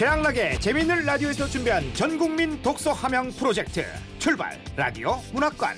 최양락의 0.00 0.58
재밌는 0.60 1.04
라디오에서 1.04 1.46
준비한 1.46 1.92
전국민 1.92 2.62
독서 2.62 2.90
함양 2.90 3.30
프로젝트 3.32 3.84
출발 4.18 4.58
라디오 4.74 5.16
문학관 5.34 5.76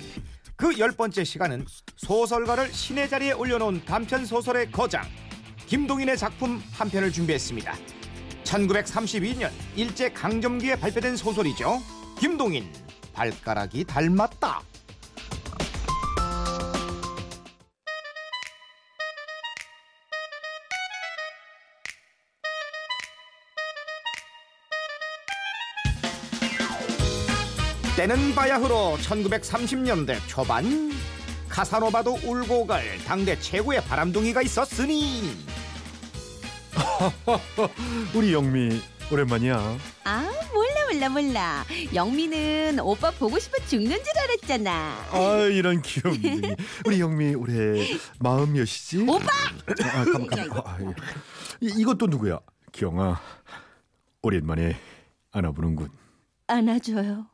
그 0.55 0.79
열 0.79 0.93
번째 0.93 1.25
시간은 1.25 1.67
소설가를 1.97 2.73
신의 2.73 3.09
자리에 3.09 3.33
올려놓은 3.33 3.85
단편 3.85 4.25
소설의 4.25 4.71
거장 4.71 5.03
김동인의 5.67 6.17
작품 6.17 6.63
한 6.71 6.89
편을 6.89 7.11
준비했습니다. 7.11 7.75
1932년 8.45 9.51
일제 9.75 10.09
강점기에 10.11 10.77
발표된 10.77 11.17
소설이죠. 11.17 11.81
김동인 12.21 12.73
발가락이 13.15 13.83
닮았다. 13.83 14.63
때는 28.03 28.35
바야흐로 28.35 28.99
1930년대 29.01 30.17
초반 30.27 30.91
카사노바도 31.49 32.19
울고 32.25 32.67
갈 32.67 32.83
당대 33.07 33.39
최고의 33.39 33.81
바람둥이가 33.85 34.43
있었으니 34.43 35.31
우리 38.13 38.33
영미 38.33 38.81
오랜만이야. 39.13 39.79
아 40.03 40.33
몰라 40.53 40.87
몰라 40.91 41.09
몰라 41.11 41.65
영미는 41.95 42.81
오빠 42.81 43.13
보고 43.13 43.39
싶어 43.39 43.65
죽는 43.67 43.91
줄 43.91 44.19
알았잖아 44.19 45.07
아 45.13 45.37
이런 45.53 45.81
귀염둥이. 45.81 46.57
우리 46.85 46.99
영미 46.99 47.37
올해 47.37 47.87
마흔 48.19 48.53
몇이지? 48.53 49.03
오빠 49.07 49.27
아, 49.95 50.05
가만 50.05 50.27
가만. 50.27 50.51
아, 50.65 50.79
예. 50.81 50.87
이, 51.61 51.73
이것도 51.79 52.07
누구야? 52.09 52.41
기영아. 52.73 53.21
오랜만에 54.23 54.77
안아보는군. 55.31 55.89
안아줘요 56.49 57.32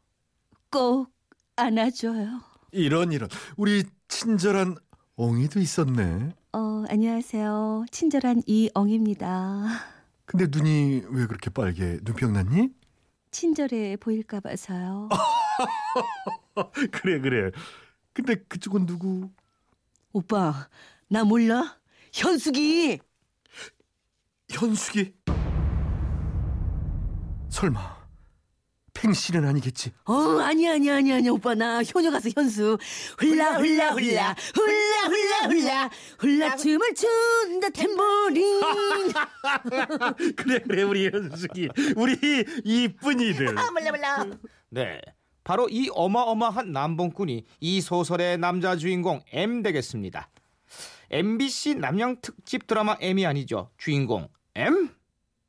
꼭 0.71 1.11
안아줘요 1.57 2.41
이런 2.73 3.13
이런 3.13 3.29
우리 3.57 3.85
친절한 4.09 4.77
엉이도 5.17 5.59
있었네. 5.61 6.31
어 6.53 6.85
안녕하세요 6.89 7.87
친절한 7.91 8.43
이엉입니다 8.47 9.65
근데 10.25 10.47
눈이 10.49 11.03
왜 11.09 11.27
그렇게 11.27 11.51
빨개? 11.51 11.99
눈병 12.03 12.33
났니? 12.35 12.69
친절해 13.31 13.97
보일까 13.97 14.41
봐서요 14.41 15.09
그래 16.93 17.21
그래. 17.21 17.51
근데 18.13 18.35
그쪽은 18.49 18.87
누구? 18.87 19.31
오빠 20.13 20.69
나 21.09 21.25
몰라? 21.25 21.79
현숙이 22.13 22.99
현숙이. 24.51 25.15
설마 27.51 27.98
팽씨는 28.99 29.47
아니겠지? 29.47 29.93
어 30.07 30.41
아니야 30.41 30.73
아니야 30.75 30.97
아니야 30.97 31.17
아니야 31.17 31.31
오빠 31.31 31.55
나 31.55 31.81
효녀 31.83 32.11
가수 32.11 32.31
현숙 32.35 32.81
훌라 33.19 33.59
훌라 33.59 33.93
훌라 33.93 34.35
훌라 34.55 35.09
훌라 35.09 35.49
훌라 35.49 35.91
훌라 36.19 36.57
춤을 36.57 36.95
춘다 36.95 37.69
탬보린 37.71 38.61
그래 40.37 40.59
그래 40.67 40.83
우리 40.83 41.09
현숙이 41.09 41.69
우리 41.97 42.17
이쁜이들. 42.65 43.55
네 44.71 45.01
바로 45.45 45.69
이 45.71 45.89
어마어마한 45.95 46.73
남봉꾼이 46.73 47.45
이 47.61 47.81
소설의 47.81 48.39
남자 48.39 48.77
주인공 48.77 49.21
M 49.33 49.63
되겠습니다. 49.63 50.29
MBC 51.11 51.77
남양 51.77 52.17
특집 52.21 52.67
드라마 52.67 52.97
M이 53.01 53.25
아니죠. 53.25 53.71
주인공 53.79 54.29
M? 54.57 54.91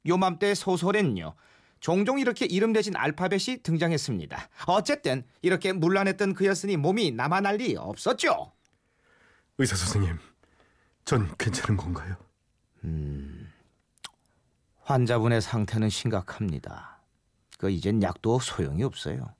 요맘때 0.08 0.54
소설엔요. 0.56 1.34
종종 1.80 2.20
이렇게 2.20 2.46
이름 2.46 2.74
대신 2.74 2.96
알파벳이 2.96 3.64
등장했습니다. 3.64 4.50
어쨌든 4.68 5.24
이렇게 5.42 5.72
문란했던 5.72 6.34
그였으니 6.34 6.78
몸이 6.78 7.12
남아날 7.12 7.58
리 7.58 7.76
없었죠. 7.76 8.52
의사 9.58 9.76
선생님, 9.76 10.18
전 11.06 11.34
괜찮은 11.38 11.78
건가요? 11.78 12.16
환자분의 14.84 15.42
상태는 15.42 15.90
심각합니다. 15.90 17.02
그 17.58 17.70
이젠 17.70 18.02
약도 18.02 18.40
소용이 18.40 18.84
없어요. 18.84 19.36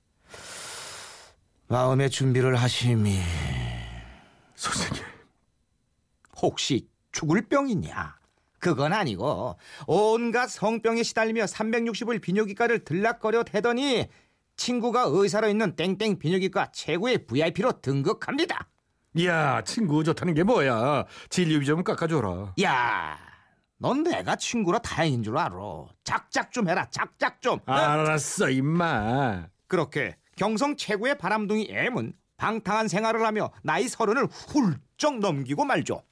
마음의 1.68 2.10
준비를 2.10 2.56
하심이 2.56 3.18
선생님, 4.54 5.02
혹시 6.36 6.88
죽을 7.12 7.42
병이냐? 7.48 8.19
그건 8.60 8.92
아니고 8.92 9.56
온갖 9.86 10.48
성병에 10.48 11.02
시달리며 11.02 11.44
360일 11.46 12.20
비뇨기과를 12.20 12.84
들락거려 12.84 13.42
대더니 13.42 14.08
친구가 14.56 15.04
의사로 15.08 15.48
있는 15.48 15.74
땡땡 15.74 16.18
비뇨기과 16.18 16.70
최고의 16.72 17.26
VIP로 17.26 17.80
등극합니다. 17.80 18.68
야 19.24 19.62
친구 19.64 20.04
좋다는 20.04 20.34
게 20.34 20.44
뭐야? 20.44 21.04
진료비 21.30 21.64
좀 21.66 21.82
깎아줘라. 21.82 22.54
야, 22.62 23.18
넌 23.78 24.02
내가 24.04 24.36
친구라 24.36 24.78
다행인 24.78 25.22
줄 25.22 25.36
알아. 25.38 25.56
작작 26.04 26.52
좀 26.52 26.68
해라, 26.68 26.86
작작 26.90 27.40
좀. 27.40 27.58
어? 27.66 27.72
알았어 27.72 28.50
임마. 28.50 29.48
그렇게 29.66 30.16
경성 30.36 30.76
최고의 30.76 31.16
바람둥이 31.18 31.68
M은 31.70 32.12
방탕한 32.36 32.88
생활을 32.88 33.24
하며 33.26 33.50
나이 33.62 33.88
서른을 33.88 34.26
훌쩍 34.26 35.18
넘기고 35.18 35.64
말죠. 35.64 36.02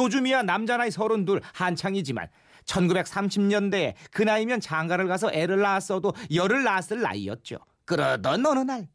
요즘이야 0.00 0.42
남자 0.42 0.76
나이 0.76 0.90
서른둘 0.92 1.40
한창이지만 1.54 2.28
1930년대에 2.66 3.94
그 4.12 4.22
나이면 4.22 4.60
장가를 4.60 5.08
가서 5.08 5.32
애를 5.32 5.58
낳았어도 5.60 6.12
열을 6.34 6.62
낳았을 6.62 7.00
나이였죠. 7.00 7.56
그러던 7.86 8.44
어느 8.46 8.60
날 8.60 8.88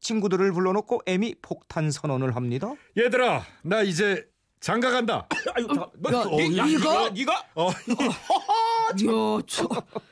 친구들을 0.00 0.52
불러놓고 0.52 1.02
M이 1.06 1.34
폭탄 1.42 1.90
선언을 1.90 2.36
합니다. 2.36 2.72
얘들아, 2.98 3.42
나 3.62 3.82
이제 3.82 4.28
장가 4.60 4.90
간다. 4.90 5.26
아유, 5.54 5.66
자, 5.74 5.88
너, 5.98 6.12
야, 6.12 6.24
니- 6.48 6.58
야, 6.58 6.66
이거? 6.66 7.08
니가 7.08 7.10
니가 7.10 7.44
어, 7.54 7.70
야 8.92 9.42
저 9.46 9.68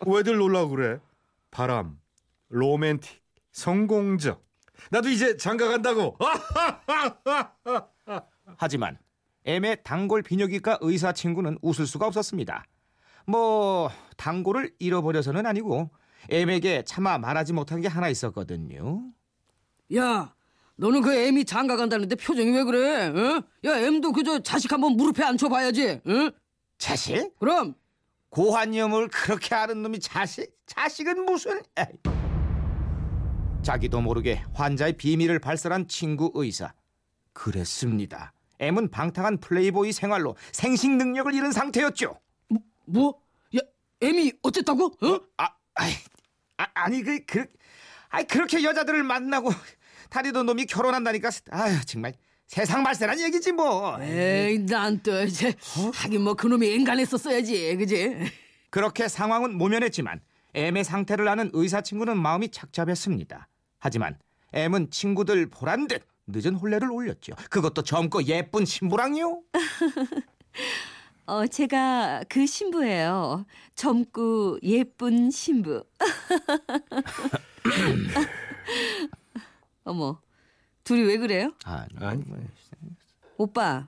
왜들 0.06 0.36
놀라 0.38 0.66
그래? 0.66 0.98
바람, 1.50 1.98
로맨틱, 2.48 3.20
성공적. 3.52 4.42
나도 4.90 5.08
이제 5.10 5.36
장가 5.36 5.68
간다고. 5.68 6.16
하지만 8.56 8.98
M의 9.44 9.78
단골 9.82 10.22
비뇨기과 10.22 10.78
의사 10.82 11.12
친구는 11.12 11.58
웃을 11.62 11.86
수가 11.86 12.06
없었습니다. 12.06 12.64
뭐 13.26 13.90
단골을 14.16 14.74
잃어버려서는 14.78 15.46
아니고 15.46 15.90
M에게 16.28 16.82
차마 16.84 17.18
말하지 17.18 17.52
못한 17.52 17.80
게 17.80 17.88
하나 17.88 18.08
있었거든요. 18.08 19.02
야, 19.96 20.34
너는 20.76 21.02
그 21.02 21.14
애미 21.14 21.44
장가 21.44 21.76
간다는데 21.76 22.16
표정이 22.16 22.50
왜 22.50 22.64
그래? 22.64 23.06
어? 23.08 23.42
야, 23.64 23.78
애도 23.78 24.12
그저 24.12 24.40
자식 24.40 24.72
한번 24.72 24.96
무릎에 24.96 25.22
앉혀봐야지. 25.24 26.00
응? 26.06 26.30
자식? 26.78 27.38
그럼 27.38 27.74
고환염을 28.30 29.08
그렇게 29.08 29.54
아는 29.54 29.82
놈이 29.82 30.00
자식? 30.00 30.56
자식은 30.66 31.24
무슨? 31.24 31.62
에이. 31.76 31.86
자기도 33.62 34.00
모르게 34.00 34.42
환자의 34.54 34.94
비밀을 34.94 35.38
발설한 35.38 35.88
친구 35.88 36.30
의사. 36.34 36.72
그랬습니다. 37.32 38.32
M은 38.60 38.90
방탕한 38.90 39.38
플레이보이 39.40 39.92
생활로 39.92 40.36
생식 40.52 40.90
능력을 40.92 41.34
잃은 41.34 41.50
상태였죠. 41.52 42.20
뭐? 42.86 43.20
야, 43.56 43.60
애미 44.00 44.32
어쨌다고? 44.42 44.86
어? 45.02 45.20
아, 45.38 45.48
아이, 45.74 45.92
아, 46.58 46.66
아니 46.74 47.02
그, 47.02 47.24
그, 47.24 47.46
아이 48.10 48.24
그렇게 48.24 48.62
여자들을 48.62 49.02
만나고 49.02 49.50
다리도 50.10 50.42
놈이 50.42 50.66
결혼한다니까. 50.66 51.30
아유 51.50 51.74
정말 51.86 52.14
세상 52.46 52.82
말세란 52.82 53.20
얘기지 53.20 53.52
뭐. 53.52 54.00
에이, 54.02 54.66
난 54.66 55.00
또 55.02 55.22
이제 55.22 55.54
하긴 55.94 56.22
뭐 56.22 56.34
그놈이 56.34 56.68
인간했었어야지, 56.74 57.76
그지? 57.76 58.16
그렇게 58.70 59.08
상황은 59.08 59.56
모면했지만 59.56 60.20
M의 60.54 60.84
상태를 60.84 61.28
아는 61.28 61.50
의사 61.54 61.80
친구는 61.80 62.18
마음이 62.18 62.50
착잡했습니다. 62.50 63.48
하지만 63.78 64.18
M은 64.52 64.90
친구들 64.90 65.48
보란 65.48 65.86
듯 65.86 66.02
늦은 66.26 66.54
혼례를 66.54 66.90
올렸죠. 66.90 67.34
그것도 67.50 67.82
젊고 67.82 68.24
예쁜 68.24 68.64
신부랑요. 68.64 69.42
어 71.26 71.46
제가 71.46 72.24
그 72.28 72.44
신부예요 72.44 73.44
젊고 73.76 74.58
예쁜 74.64 75.30
신부 75.30 75.84
어머 79.84 80.20
둘이 80.82 81.02
왜 81.02 81.18
그래요? 81.18 81.52
아, 81.64 81.86
아니. 82.00 82.24
오빠 83.36 83.86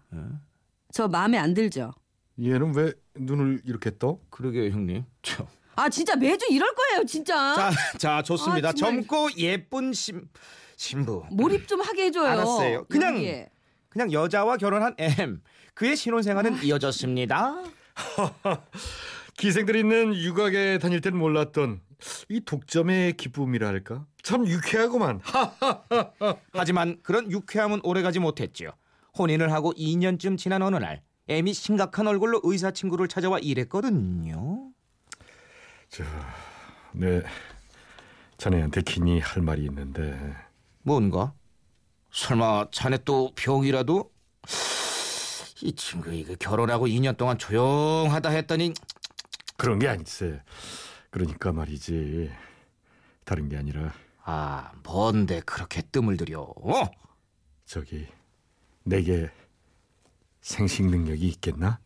저 0.93 1.08
마음에 1.08 1.37
안 1.38 1.52
들죠? 1.52 1.93
얘는 2.40 2.76
왜 2.76 2.93
눈을 3.17 3.62
이렇게 3.64 3.99
떠? 3.99 4.19
그러게요 4.31 4.70
형님. 4.70 5.05
저. 5.23 5.46
아 5.75 5.88
진짜 5.88 6.14
매주 6.17 6.46
이럴 6.50 6.73
거예요 6.75 7.05
진짜. 7.05 7.55
자, 7.55 7.70
자 7.99 8.23
좋습니다. 8.23 8.69
아, 8.69 8.73
정말. 8.73 9.06
젊고 9.06 9.31
예쁜 9.38 9.93
신 9.93 10.29
신부. 10.82 11.25
몰입 11.31 11.69
좀 11.69 11.81
하게 11.81 12.06
해줘요. 12.06 12.26
알았어요. 12.26 12.84
그냥 12.87 13.14
여기에. 13.14 13.50
그냥 13.88 14.12
여자와 14.12 14.56
결혼한 14.56 14.96
M. 14.99 15.40
그의 15.75 15.96
신혼생활은 15.96 16.64
이어졌습니다. 16.64 17.62
기생들 19.38 19.76
있는 19.76 20.12
육아에 20.12 20.79
다닐 20.79 21.00
땐 21.00 21.17
몰랐던 21.17 21.81
이 22.29 22.40
독점의 22.44 23.17
기쁨이랄까? 23.17 24.06
참 24.23 24.44
유쾌하구만. 24.49 25.20
하지만 26.52 26.99
그런 27.05 27.31
유쾌함은 27.31 27.81
오래가지 27.84 28.19
못했지요. 28.19 28.73
혼인을 29.17 29.52
하고 29.52 29.73
2년쯤 29.75 30.37
지난 30.37 30.62
어느 30.62 30.76
날 30.76 31.02
M이 31.29 31.52
심각한 31.55 32.08
얼굴로 32.08 32.40
의사 32.43 32.73
친구를 32.73 33.06
찾아와 33.06 33.38
이랬거든요. 33.38 34.73
저, 35.88 36.02
네, 36.93 37.23
자네한테 38.38 38.82
긴히 38.82 39.20
할 39.20 39.43
말이 39.43 39.62
있는데 39.67 40.19
뭔가? 40.82 41.32
설마 42.11 42.67
자네 42.73 42.99
또 43.05 43.32
병이라도? 43.34 44.11
이 45.62 45.73
친구 45.75 46.12
이거 46.12 46.34
결혼하고 46.34 46.87
2년 46.87 47.17
동안 47.17 47.38
조용하다 47.38 48.31
했더니 48.31 48.75
그런 49.56 49.79
게 49.79 49.88
아니세. 49.88 50.43
그러니까 51.11 51.52
말이지. 51.52 52.32
다른 53.25 53.49
게 53.49 53.56
아니라 53.56 53.93
아 54.25 54.73
뭔데 54.82 55.40
그렇게 55.46 55.82
뜸을 55.82 56.17
들여? 56.17 56.40
어? 56.40 56.90
저기 57.64 58.08
내게 58.82 59.31
생식 60.40 60.87
능력이 60.87 61.29
있겠나? 61.29 61.79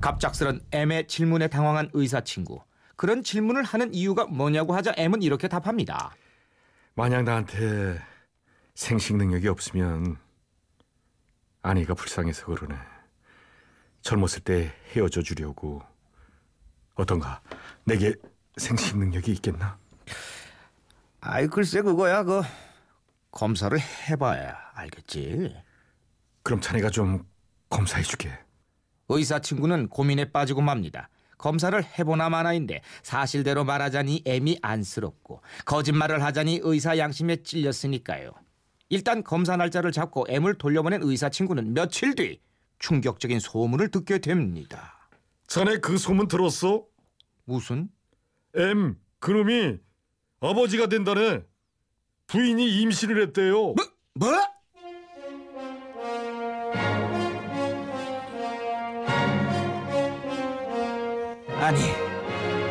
갑작스런 0.00 0.60
M의 0.72 1.06
질문에 1.06 1.48
당황한 1.48 1.90
의사 1.92 2.22
친구. 2.22 2.60
그런 2.96 3.22
질문을 3.22 3.62
하는 3.62 3.92
이유가 3.92 4.24
뭐냐고 4.24 4.74
하자 4.74 4.94
M은 4.96 5.22
이렇게 5.22 5.48
답합니다. 5.48 6.14
만약 6.98 7.24
나한테 7.24 8.00
생식 8.74 9.16
능력이 9.16 9.48
없으면 9.48 10.16
아내가 11.60 11.92
불쌍해서 11.92 12.46
그러네. 12.46 12.74
젊었을 14.00 14.40
때 14.40 14.72
헤어져 14.92 15.20
주려고. 15.20 15.82
어떤가? 16.94 17.42
내게 17.84 18.14
생식 18.56 18.96
능력이 18.96 19.30
있겠나? 19.32 19.78
아이 21.20 21.46
글쎄 21.48 21.82
그거야 21.82 22.22
그 22.22 22.40
검사를 23.30 23.78
해봐야 24.08 24.56
알겠지. 24.72 25.54
그럼 26.42 26.62
자네가 26.62 26.88
좀 26.88 27.28
검사해 27.68 28.04
주게. 28.04 28.32
의사 29.10 29.38
친구는 29.38 29.90
고민에 29.90 30.32
빠지고 30.32 30.62
맙니다. 30.62 31.10
검사를 31.38 31.78
해보나 31.98 32.28
마나인데 32.28 32.82
사실대로 33.02 33.64
말하자니 33.64 34.22
M이 34.24 34.58
안쓰럽고 34.62 35.42
거짓말을 35.64 36.22
하자니 36.22 36.60
의사 36.62 36.98
양심에 36.98 37.42
찔렸으니까요. 37.42 38.32
일단 38.88 39.24
검사 39.24 39.56
날짜를 39.56 39.92
잡고 39.92 40.26
M을 40.28 40.54
돌려보낸 40.54 41.02
의사 41.02 41.28
친구는 41.28 41.74
며칠 41.74 42.14
뒤 42.14 42.40
충격적인 42.78 43.40
소문을 43.40 43.90
듣게 43.90 44.18
됩니다. 44.18 45.08
자네 45.46 45.78
그 45.78 45.96
소문 45.96 46.28
들었어? 46.28 46.84
무슨? 47.44 47.88
M 48.54 48.96
그놈이 49.18 49.78
아버지가 50.40 50.88
된다네. 50.88 51.42
부인이 52.26 52.80
임신을 52.80 53.22
했대요. 53.22 53.74
뭐? 53.74 53.76
아니, 61.60 61.80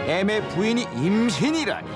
M의 0.07 0.47
부인이 0.49 0.83
임신이라니. 0.83 1.89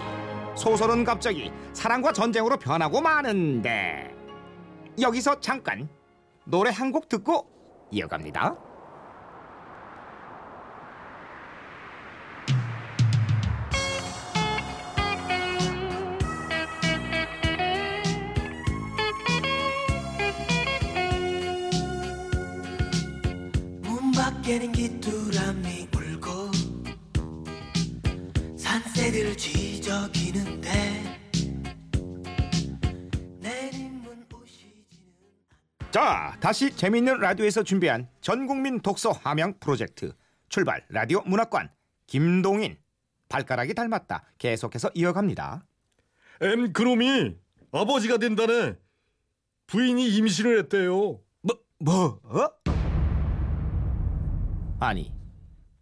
소설은 0.56 1.03
갑자기 1.03 1.51
사랑과 1.74 2.12
전쟁으로 2.12 2.57
변하고 2.57 3.00
마는데. 3.01 4.13
여기서 5.00 5.39
잠깐 5.39 5.88
노래 6.45 6.71
한 6.71 6.91
곡 6.91 7.07
듣고 7.07 7.47
이어갑니다. 7.91 8.56
문 23.81 24.12
밖에는 24.12 24.71
귀뚜라미 24.71 25.88
내리문 33.40 34.28
오시지는 34.32 35.90
자, 35.90 36.38
다시 36.40 36.70
재미있는 36.76 37.20
라디오에서 37.20 37.64
준비한 37.64 38.08
전국민 38.22 38.80
독서 38.82 39.10
함양 39.10 39.56
프로젝트 39.60 40.14
출발 40.48 40.86
라디오 40.90 41.24
문학관 41.26 41.72
김동인 42.06 42.78
발가락이 43.30 43.74
닮았다 43.74 44.26
계속해서 44.38 44.92
이어갑니다. 44.94 45.66
M 46.42 46.72
그놈이 46.72 47.36
아버지가 47.72 48.18
된다네. 48.18 48.76
부인이 49.66 50.08
임신을 50.18 50.60
했대요. 50.60 51.20
뭐 51.42 51.60
뭐? 51.80 52.20
어? 52.26 52.48
아니 54.80 55.12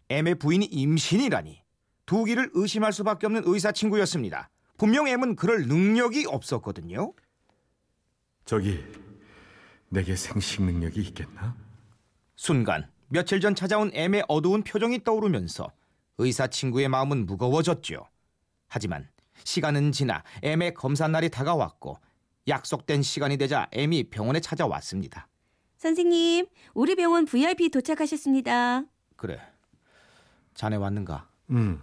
M의 0.08 0.34
부인이 0.36 0.64
임신이라니 0.64 1.67
두기를 2.08 2.50
의심할 2.54 2.94
수밖에 2.94 3.26
없는 3.26 3.42
의사 3.44 3.70
친구였습니다. 3.70 4.48
분명 4.78 5.06
M은 5.06 5.36
그럴 5.36 5.66
능력이 5.66 6.24
없었거든요. 6.26 7.12
저기 8.46 8.82
내게 9.90 10.16
생식 10.16 10.62
능력이 10.62 11.02
있겠나? 11.02 11.54
순간 12.34 12.90
며칠 13.08 13.40
전 13.40 13.54
찾아온 13.54 13.90
M의 13.92 14.24
어두운 14.26 14.62
표정이 14.62 15.04
떠오르면서 15.04 15.70
의사 16.16 16.46
친구의 16.46 16.88
마음은 16.88 17.26
무거워졌죠. 17.26 18.08
하지만 18.68 19.06
시간은 19.44 19.92
지나 19.92 20.24
M의 20.42 20.72
검사 20.72 21.08
날이 21.08 21.28
다가왔고 21.28 21.98
약속된 22.48 23.02
시간이 23.02 23.36
되자 23.36 23.68
M이 23.70 24.04
병원에 24.04 24.40
찾아왔습니다. 24.40 25.28
선생님, 25.76 26.46
우리 26.72 26.96
병원 26.96 27.26
VIP 27.26 27.68
도착하셨습니다. 27.68 28.84
그래, 29.16 29.40
자네 30.54 30.76
왔는가? 30.76 31.27
음 31.50 31.82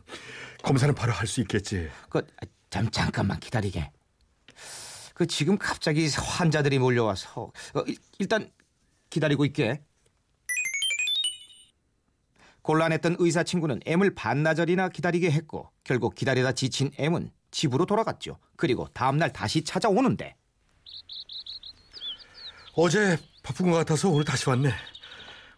검사는 0.64 0.94
바로 0.96 1.12
할 1.14 1.28
수 1.28 1.42
있겠지. 1.42 1.90
그 2.10 2.26
잠, 2.70 2.90
잠깐만 2.92 3.40
기다리게. 3.40 3.92
그 5.14 5.26
지금 5.28 5.58
갑자기 5.58 6.08
환자들이 6.10 6.78
몰려와서 6.80 7.52
어, 7.74 7.82
일- 7.88 7.98
일단 8.20 8.52
기다리고 9.10 9.46
있게. 9.46 9.82
곤란했던 12.64 13.18
의사 13.20 13.44
친구는 13.44 13.80
M을 13.86 14.16
반나절이나 14.16 14.90
기다리게 14.90 15.30
했고 15.30 15.70
결국 15.84 16.16
기다리다 16.16 16.54
지친 16.54 16.92
M은 16.98 17.32
집으로 17.52 17.86
돌아갔죠. 17.86 18.40
그리고 18.58 18.88
다음 18.94 19.18
날 19.18 19.32
다시 19.32 19.64
찾아오는데 19.64 20.36
어제 22.74 23.18
바쁜 23.44 23.70
것 23.70 23.78
같아서 23.78 24.10
오늘 24.10 24.26
다시 24.26 24.50
왔네. 24.50 24.72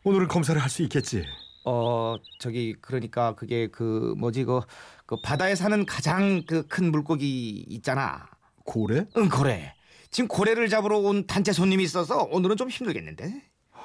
오늘은 0.04 0.28
검사를 0.28 0.62
할 0.62 0.70
수 0.70 0.84
있겠지. 0.84 1.24
어 1.70 2.16
저기 2.40 2.76
그러니까 2.80 3.36
그게 3.36 3.68
그 3.68 4.14
뭐지 4.18 4.46
그, 4.46 4.62
그 5.06 5.18
바다에 5.22 5.54
사는 5.54 5.86
가장 5.86 6.44
그 6.46 6.66
큰 6.70 6.92
물고기 6.92 7.66
있잖아. 7.68 8.30
고래? 8.64 9.06
응 9.18 9.28
고래. 9.28 9.74
지금 10.10 10.30
고래를 10.30 10.70
잡으러 10.70 10.98
온 10.98 11.28
단체 11.28 11.52
손님이 11.52 11.84
있어서 11.84 12.24
오늘은 12.32 12.56
좀 12.56 12.70
힘들겠는데. 12.70 13.42
아, 13.74 13.80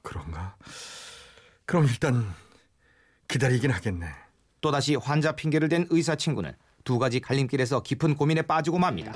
그런가? 0.00 0.56
그럼 1.66 1.84
일단 1.84 2.24
기다리긴 3.28 3.70
하겠네. 3.70 4.06
또다시 4.62 4.94
환자 4.94 5.32
핑계를 5.32 5.68
댄 5.68 5.86
의사 5.90 6.14
친구는 6.14 6.54
두 6.82 6.98
가지 6.98 7.20
갈림길에서 7.20 7.82
깊은 7.82 8.14
고민에 8.16 8.42
빠지고 8.42 8.78
맙니다. 8.78 9.12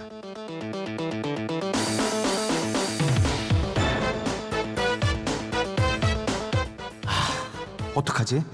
어떡하지? 7.97 8.45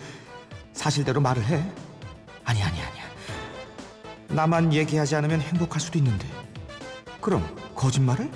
사실대로 0.73 1.21
말을 1.21 1.45
해? 1.45 1.57
아니 2.45 2.63
아니 2.63 2.81
아니야. 2.81 3.03
나만 4.29 4.73
얘기하지 4.73 5.17
않으면 5.17 5.41
행복할 5.41 5.81
수도 5.81 5.99
있는데. 5.99 6.27
그럼 7.21 7.45
거짓말을? 7.75 8.31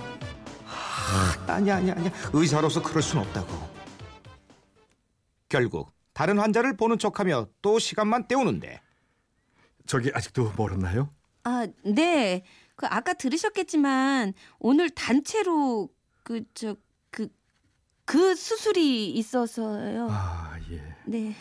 아, 0.67 1.53
아니야 1.53 1.77
아니야 1.77 1.95
아니야. 1.95 2.11
의사로서 2.33 2.83
그럴 2.83 3.03
순 3.03 3.21
없다고. 3.21 3.77
결국 5.49 5.93
다른 6.13 6.39
환자를 6.39 6.77
보는 6.77 6.99
척하며 6.99 7.47
또 7.63 7.79
시간만 7.79 8.27
때우는데 8.27 8.81
저기 9.87 10.11
아직도 10.13 10.53
멀었나요? 10.57 11.11
아, 11.45 11.67
네. 11.85 12.45
그 12.75 12.87
아까 12.87 13.15
들으셨겠지만 13.15 14.35
오늘 14.59 14.91
단체로 14.91 15.89
그 16.25 16.43
저 16.55 16.75
그 17.11 17.29
그 18.05 18.35
수술이 18.37 19.11
있어서요. 19.13 20.09
아 20.11 20.56
예. 20.56 20.56
네. 21.07 21.35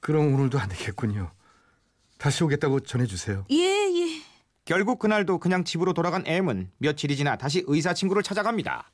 그럼 0.00 0.34
오늘도 0.34 0.58
안 0.58 0.68
되겠군요. 0.68 1.30
다시 2.18 2.44
오겠다고 2.44 2.80
전해주세요. 2.80 3.46
예, 3.50 3.56
예. 3.56 4.22
결국 4.64 4.98
그날도 4.98 5.38
그냥 5.38 5.64
집으로 5.64 5.92
돌아간 5.92 6.24
M은 6.26 6.70
며칠이 6.78 7.16
지나 7.16 7.36
다시 7.36 7.62
의사 7.66 7.94
친구를 7.94 8.22
찾아갑니다. 8.22 8.90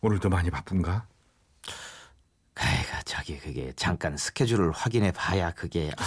오늘도 0.00 0.28
많이 0.28 0.50
바쁜가? 0.50 1.06
아이고 2.54 2.88
저기 3.04 3.38
그게 3.38 3.38
그게 3.38 3.72
잠깐 3.76 4.16
스케줄을 4.16 4.72
확인해 4.72 5.12
봐야 5.12 5.52
그게 5.52 5.90
아, 5.96 6.04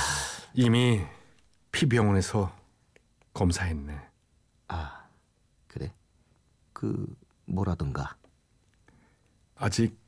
이미 0.53 1.01
피병원에서 1.71 2.53
검사했네. 3.33 3.99
아 4.67 5.05
그래 5.67 5.93
그 6.73 7.05
뭐라든가 7.45 8.17
아직 9.55 10.00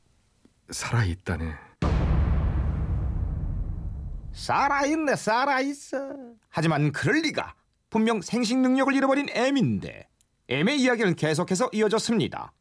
살아 0.70 1.04
있다네. 1.04 1.54
살아있네 4.32 5.14
살아있어 5.14 5.98
하지만 6.48 6.90
그럴 6.90 7.20
리가 7.22 7.54
분명 7.88 8.20
생식 8.20 8.58
능력을 8.58 8.92
잃어버린 8.92 9.28
M인데 9.30 10.08
M의 10.48 10.80
이야기는 10.80 11.14
계속해서 11.14 11.70
이어졌습니다 11.72 12.52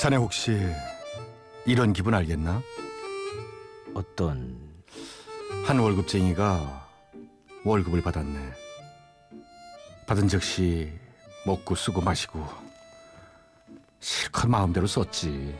자네 0.00 0.16
혹시 0.16 0.56
이런 1.64 1.92
기분 1.92 2.14
알겠나? 2.14 2.62
어떤 3.94 4.56
한 5.66 5.78
월급쟁이가 5.80 6.88
월급을 7.64 8.02
받았네. 8.02 8.65
받은 10.06 10.28
즉시 10.28 10.92
먹고 11.44 11.74
쓰고 11.74 12.00
마시고 12.00 12.46
실컷 14.00 14.48
마음대로 14.48 14.86
썼지. 14.86 15.56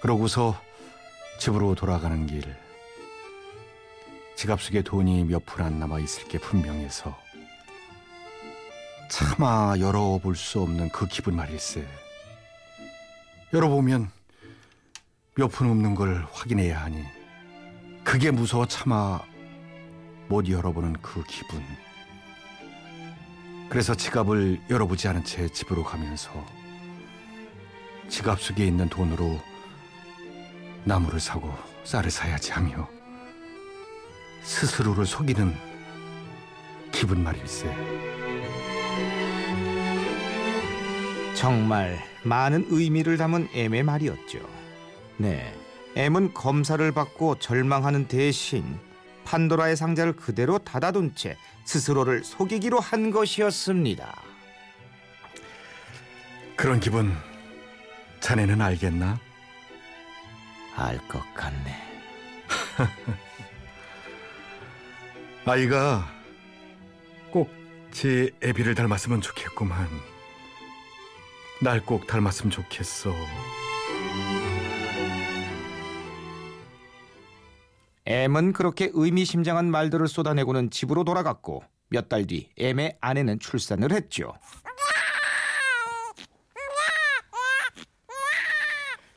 그러고서 0.00 0.58
집으로 1.38 1.74
돌아가는 1.74 2.26
길 2.26 2.42
지갑 4.36 4.62
속에 4.62 4.80
돈이 4.82 5.24
몇 5.24 5.44
푼 5.44 5.64
안 5.64 5.78
남아 5.78 5.98
있을 6.00 6.26
게 6.28 6.38
분명해서 6.38 7.16
차마 9.10 9.74
열어볼 9.78 10.36
수 10.36 10.60
없는 10.62 10.88
그 10.90 11.06
기분 11.06 11.36
말일세. 11.36 11.86
열어보면 13.52 14.10
몇 15.36 15.48
푼 15.50 15.68
없는 15.70 15.94
걸 15.94 16.26
확인해야 16.32 16.80
하니 16.82 17.02
그게 18.04 18.30
무서워 18.30 18.64
차마 18.66 19.20
못 20.28 20.48
열어보는 20.48 20.94
그 21.02 21.22
기분. 21.24 21.62
그래서 23.70 23.94
지갑을 23.94 24.60
열어보지 24.68 25.06
않은 25.06 25.22
채 25.22 25.46
집으로 25.46 25.84
가면서 25.84 26.44
지갑 28.08 28.40
속에 28.40 28.66
있는 28.66 28.88
돈으로 28.88 29.40
나무를 30.82 31.20
사고 31.20 31.54
쌀을 31.84 32.10
사야지 32.10 32.50
하며 32.50 32.88
스스로를 34.42 35.06
속이는 35.06 35.54
기분 36.90 37.22
말일세. 37.22 37.72
정말 41.36 41.96
많은 42.24 42.66
의미를 42.70 43.16
담은 43.16 43.50
M의 43.54 43.84
말이었죠. 43.84 44.40
네, 45.16 45.54
M은 45.94 46.34
검사를 46.34 46.90
받고 46.90 47.38
절망하는 47.38 48.08
대신 48.08 48.80
판도라의 49.30 49.76
상자를 49.76 50.14
그대로 50.14 50.58
닫아둔 50.58 51.14
채 51.14 51.36
스스로를 51.64 52.24
속이기로 52.24 52.80
한 52.80 53.12
것이었습니다. 53.12 54.20
그런 56.56 56.80
기분 56.80 57.16
자네는 58.18 58.60
알겠나? 58.60 59.20
알 60.76 60.98
것 61.08 61.22
같네. 61.34 61.76
아이가 65.46 66.10
꼭 67.30 67.60
제 67.92 68.30
애비를 68.42 68.74
닮았으면 68.74 69.20
좋겠구만. 69.20 69.88
날 71.60 71.84
꼭 71.84 72.06
닮았으면 72.06 72.50
좋겠어. 72.50 73.12
M은 78.10 78.52
그렇게 78.52 78.90
의미심장한 78.92 79.70
말들을 79.70 80.08
쏟아내고는 80.08 80.70
집으로 80.70 81.04
돌아갔고 81.04 81.62
몇 81.90 82.08
달뒤 82.08 82.50
M의 82.56 82.96
아내는 83.00 83.38
출산을 83.38 83.92
했죠. 83.92 84.34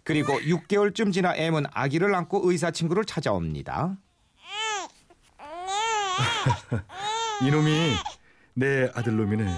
그리고 0.04 0.34
6개월쯤 0.34 1.12
지나 1.12 1.36
M은 1.36 1.66
아기를 1.72 2.14
안고 2.14 2.52
의사 2.52 2.70
친구를 2.70 3.06
찾아옵니다. 3.06 3.98
이놈이 7.48 7.96
내 8.54 8.92
아들 8.94 9.18
놈이네. 9.18 9.52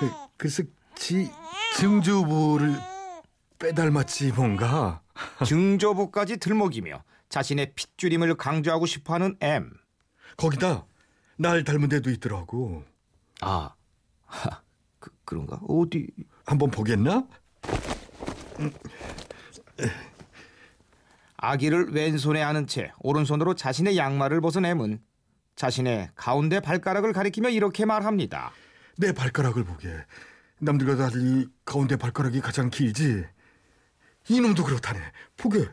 그, 0.00 0.10
글쎄 0.36 0.64
지 0.96 1.30
증주부를 1.76 2.74
빼닮았지 3.60 4.32
뭔가. 4.32 5.00
증조부까지 5.44 6.38
들먹이며 6.38 7.04
자신의 7.28 7.72
핏줄임을 7.74 8.34
강조하고 8.36 8.86
싶어하는 8.86 9.36
M. 9.40 9.70
거기다 10.36 10.86
날 11.36 11.64
닮은 11.64 11.88
데도 11.88 12.10
있더라고. 12.10 12.84
아, 13.40 13.74
하, 14.24 14.62
그, 14.98 15.10
그런가? 15.24 15.60
어디? 15.68 16.08
한번 16.46 16.70
보겠나? 16.70 17.26
아기를 21.36 21.90
왼손에 21.92 22.42
안은 22.42 22.66
채 22.66 22.92
오른손으로 23.00 23.54
자신의 23.54 23.96
양말을 23.96 24.40
벗은 24.40 24.64
M은 24.64 25.00
자신의 25.56 26.10
가운데 26.14 26.60
발가락을 26.60 27.12
가리키며 27.12 27.50
이렇게 27.50 27.84
말합니다. 27.84 28.52
내 28.96 29.12
발가락을 29.12 29.64
보게. 29.64 29.88
남들과 30.60 30.96
달리 30.96 31.46
가운데 31.64 31.96
발가락이 31.96 32.40
가장 32.40 32.70
길지. 32.70 33.24
이놈도 34.28 34.64
그렇다네. 34.64 35.00
보게. 35.36 35.68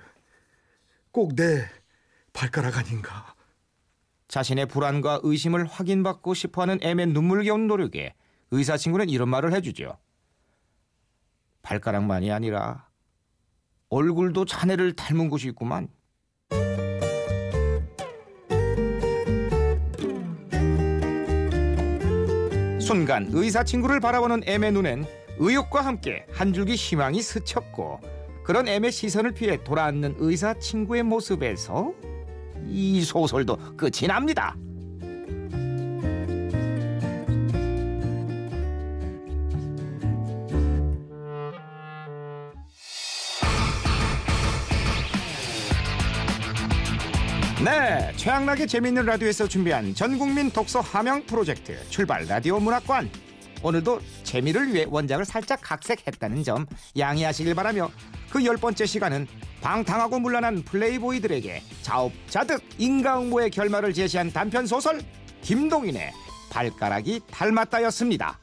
꼭 1.12 1.36
내 1.36 1.66
발가락 2.34 2.78
아닌가. 2.78 3.36
자신의 4.28 4.68
불안과 4.68 5.20
의심을 5.24 5.66
확인받고 5.66 6.34
싶어하는 6.34 6.80
M의 6.82 7.08
눈물겨운 7.08 7.68
노력에 7.68 8.16
의사 8.52 8.78
친구는 8.78 9.10
이런 9.10 9.28
말을 9.28 9.54
해주죠. 9.54 9.98
발가락만이 11.64 12.32
아니라 12.32 12.88
얼굴도 13.90 14.46
자네를 14.46 14.96
닮은 14.96 15.30
곳이 15.30 15.50
있구만. 15.50 15.90
순간 22.80 23.28
의사 23.32 23.64
친구를 23.64 24.00
바라보는 24.00 24.44
M의 24.46 24.72
눈엔 24.72 25.06
의욕과 25.40 25.82
함께 25.82 26.26
한 26.32 26.54
줄기 26.54 26.76
희망이 26.76 27.22
스쳤고 27.22 28.00
그런 28.44 28.68
M의 28.68 28.92
시선을 28.92 29.34
피해 29.34 29.64
돌아앉는 29.64 30.16
의사 30.18 30.54
친구의 30.54 31.04
모습에서 31.04 31.94
이 32.68 33.02
소설도 33.02 33.76
끝이 33.78 34.08
납니다. 34.08 34.56
네, 47.64 48.12
최양락의 48.16 48.68
재미있는 48.68 49.06
라디오에서 49.06 49.48
준비한 49.48 49.94
전국민 49.94 50.50
독서 50.50 50.80
함영 50.82 51.24
프로젝트 51.28 51.78
출발 51.90 52.26
라디오 52.26 52.60
문학관. 52.60 53.08
오늘도 53.62 54.00
재미를 54.24 54.74
위해 54.74 54.88
원작을 54.90 55.26
살짝 55.26 55.60
각색했다는 55.62 56.42
점 56.42 56.66
양해하시길 56.98 57.54
바라며 57.54 57.92
그 58.32 58.44
열 58.46 58.58
번째 58.58 58.86
시간은 58.86 59.28
방탕하고 59.62 60.20
물란한 60.20 60.64
플레이보이들에게 60.64 61.62
자업자득 61.84 62.64
인과응보의 62.78 63.52
결말을 63.52 63.94
제시한 63.94 64.32
단편 64.32 64.66
소설 64.66 65.02
김동인의 65.42 66.12
발가락이 66.50 67.22
닮았다였습니다. 67.30 68.40